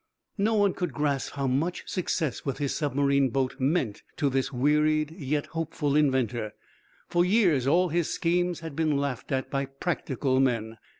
[0.39, 5.11] No one could grasp how much success with his submarine boat meant to this wearied
[5.11, 6.53] yet hopeful inventor.
[7.07, 10.79] For years all his schemes had been laughed at by "practical" men.